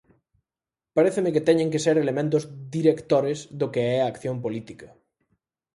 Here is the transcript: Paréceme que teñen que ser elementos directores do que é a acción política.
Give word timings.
Paréceme 0.95 1.33
que 1.35 1.45
teñen 1.47 1.71
que 1.73 1.83
ser 1.85 1.95
elementos 1.99 2.43
directores 2.77 3.39
do 3.59 3.67
que 3.73 3.83
é 3.95 3.97
a 4.01 4.09
acción 4.13 4.35
política. 4.45 4.87